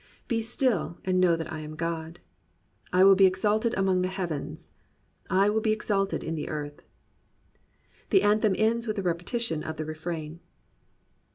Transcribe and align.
Be 0.27 0.41
still, 0.41 0.97
and 1.05 1.19
know 1.21 1.35
that 1.35 1.53
I 1.53 1.59
am 1.59 1.75
God: 1.75 2.19
I 2.91 3.03
will 3.03 3.13
be 3.13 3.27
exalted 3.27 3.75
among 3.77 4.01
the 4.01 4.07
heathen: 4.07 4.57
I 5.29 5.47
will 5.51 5.61
be 5.61 5.71
exalted 5.71 6.23
in 6.23 6.33
the 6.33 6.49
earth. 6.49 6.81
The 8.09 8.23
anthem 8.23 8.55
ends 8.57 8.87
with 8.87 8.97
a 8.97 9.03
repetition 9.03 9.61
of 9.63 9.77
the 9.77 9.85
refrain. 9.85 10.39